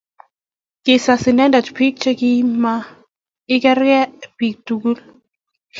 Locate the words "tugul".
4.65-4.99